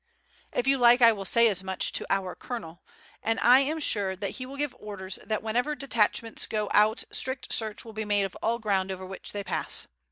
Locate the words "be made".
7.93-8.23